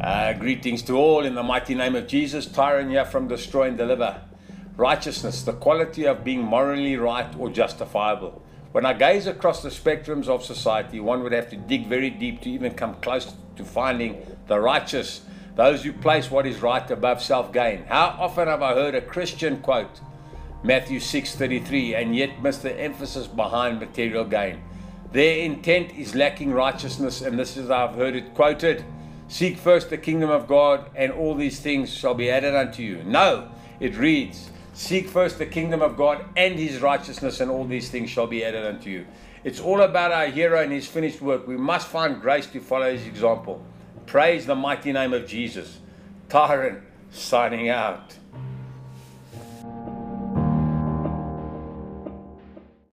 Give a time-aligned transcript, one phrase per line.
[0.00, 2.46] Uh, greetings to all in the mighty name of Jesus.
[2.46, 4.22] Tyron here from Destroy and Deliver.
[4.76, 8.40] Righteousness, the quality of being morally right or justifiable.
[8.70, 12.42] When I gaze across the spectrums of society, one would have to dig very deep
[12.42, 15.22] to even come close to finding the righteous,
[15.56, 17.82] those who place what is right above self gain.
[17.88, 20.00] How often have I heard a Christian quote
[20.62, 24.62] Matthew 6:33 and yet miss the emphasis behind material gain?
[25.10, 28.84] Their intent is lacking righteousness, and this is I've heard it quoted.
[29.28, 33.02] Seek first the kingdom of God, and all these things shall be added unto you.
[33.04, 37.90] No, it reads, Seek first the kingdom of God and his righteousness, and all these
[37.90, 39.06] things shall be added unto you.
[39.44, 41.46] It's all about our hero and his finished work.
[41.46, 43.62] We must find grace to follow his example.
[44.06, 45.78] Praise the mighty name of Jesus.
[46.28, 48.14] Tyron signing out.